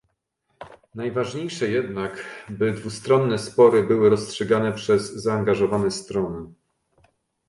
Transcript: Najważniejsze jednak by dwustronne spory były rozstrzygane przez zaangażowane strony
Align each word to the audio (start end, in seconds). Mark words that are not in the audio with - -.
Najważniejsze 0.95 1.67
jednak 1.67 2.23
by 2.49 2.71
dwustronne 2.71 3.39
spory 3.39 3.83
były 3.83 4.09
rozstrzygane 4.09 4.73
przez 4.73 5.13
zaangażowane 5.13 5.91
strony 5.91 6.53